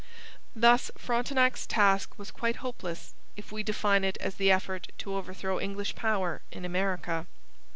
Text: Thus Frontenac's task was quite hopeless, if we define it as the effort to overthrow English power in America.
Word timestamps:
Thus 0.55 0.89
Frontenac's 0.97 1.67
task 1.67 2.17
was 2.17 2.31
quite 2.31 2.55
hopeless, 2.55 3.13
if 3.37 3.51
we 3.51 3.61
define 3.61 4.03
it 4.03 4.17
as 4.19 4.33
the 4.37 4.49
effort 4.49 4.87
to 4.97 5.13
overthrow 5.13 5.59
English 5.59 5.93
power 5.93 6.41
in 6.51 6.65
America. 6.65 7.27